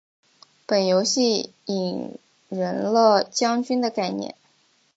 [0.65, 2.17] 本游戏引
[2.49, 4.35] 人了将军的概念。